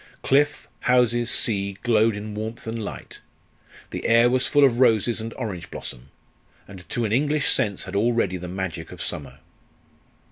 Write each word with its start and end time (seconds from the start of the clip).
Cliff, 0.23 0.67
houses, 0.89 1.29
sea, 1.29 1.73
glowed 1.83 2.15
in 2.15 2.33
warmth 2.33 2.65
and 2.65 2.83
light; 2.83 3.19
the 3.91 4.07
air 4.07 4.31
was 4.31 4.47
full 4.47 4.63
of 4.63 4.79
roses 4.79 5.21
and 5.21 5.31
orange 5.35 5.69
blossom; 5.69 6.09
and 6.67 6.89
to 6.89 7.05
an 7.05 7.11
English 7.11 7.51
sense 7.51 7.83
had 7.83 7.95
already 7.95 8.37
the 8.37 8.47
magic 8.47 8.91
of 8.91 8.99
summer. 8.99 9.37